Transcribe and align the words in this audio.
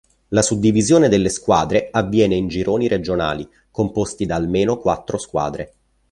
La 0.29 0.41
suddivisione 0.41 1.09
delle 1.09 1.29
squadre 1.29 1.89
avviene 1.91 2.33
in 2.33 2.47
gironi 2.47 2.87
regionali 2.87 3.47
composti 3.69 4.25
da 4.25 4.35
almeno 4.35 4.77
quattro 4.79 5.19
squadre. 5.19 5.73